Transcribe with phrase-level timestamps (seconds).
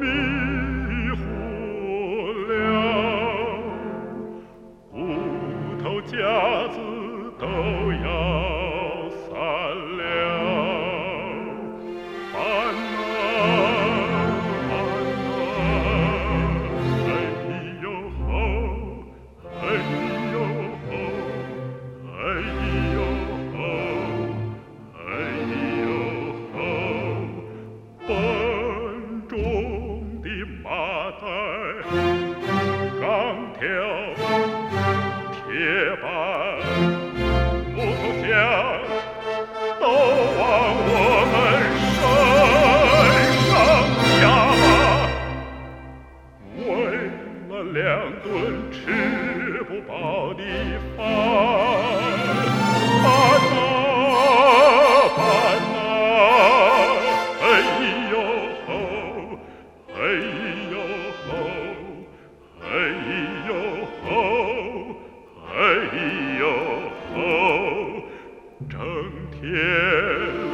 [0.00, 1.20] 迷糊
[2.48, 2.52] 了，
[4.90, 4.96] 骨
[5.82, 6.16] 头架
[6.68, 6.76] 子
[7.38, 7.44] 都
[8.04, 8.07] 要。
[33.58, 33.66] 条
[35.32, 35.50] 铁
[36.00, 36.06] 板，
[37.74, 38.24] 木头箱
[39.80, 39.82] 都
[40.38, 40.40] 往
[40.86, 40.90] 我
[41.32, 41.34] 们
[41.82, 41.98] 身
[43.48, 43.50] 上
[44.22, 44.24] 压，
[46.56, 46.62] 为
[47.48, 47.82] 了两
[48.22, 48.26] 顿
[48.70, 48.76] 吃
[49.64, 49.90] 不饱
[50.34, 50.40] 的
[50.96, 50.98] 饭。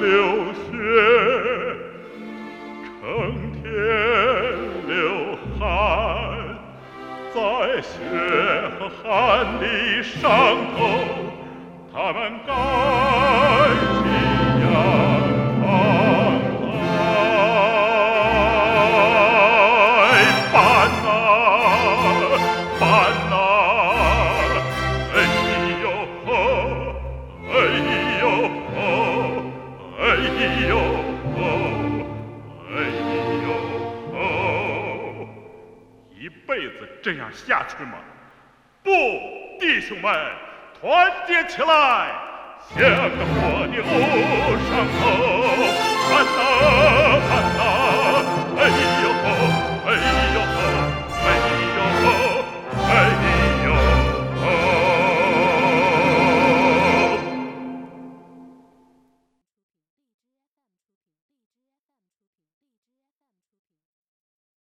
[0.00, 0.72] 流血，
[3.00, 3.02] 成
[3.52, 3.62] 天
[4.88, 4.92] 流
[5.58, 5.60] 汗，
[7.34, 7.38] 在
[7.82, 7.88] 血
[8.78, 9.04] 和汗
[9.60, 9.62] 的
[10.02, 10.24] 伤
[10.74, 10.78] 口，
[11.92, 13.99] 他们该。
[36.20, 37.94] 一辈子这样下去吗？
[38.82, 38.90] 不，
[39.58, 40.14] 弟兄们，
[40.78, 42.12] 团结起来，
[42.68, 44.70] 向着我的路上
[45.00, 45.00] 走。